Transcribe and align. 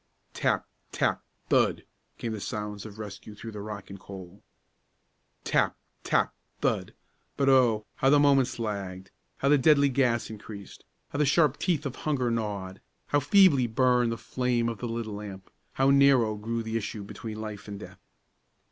Tap, 0.33 0.67
tap, 0.91 1.21
thud, 1.49 1.83
came 2.17 2.31
the 2.31 2.39
sounds 2.39 2.87
of 2.87 2.97
rescue 2.97 3.35
through 3.35 3.51
the 3.51 3.61
rock 3.61 3.91
and 3.91 3.99
coal. 3.99 4.41
Tap, 5.43 5.75
tap, 6.03 6.33
thud; 6.59 6.95
but, 7.37 7.47
oh, 7.47 7.85
how 7.97 8.09
the 8.09 8.17
moments 8.19 8.57
lagged; 8.57 9.11
how 9.37 9.47
the 9.49 9.59
deadly 9.59 9.89
gas 9.89 10.27
increased; 10.31 10.85
how 11.09 11.19
the 11.19 11.25
sharp 11.27 11.59
teeth 11.59 11.85
of 11.85 11.97
hunger 11.97 12.31
gnawed; 12.31 12.81
how 13.09 13.19
feebly 13.19 13.67
burned 13.67 14.11
the 14.11 14.17
flame 14.17 14.69
of 14.69 14.79
the 14.79 14.87
little 14.87 15.13
lamp; 15.13 15.51
how 15.73 15.91
narrow 15.91 16.33
grew 16.33 16.63
the 16.63 16.77
issue 16.77 17.03
between 17.03 17.39
life 17.39 17.67
and 17.67 17.79
death! 17.79 17.99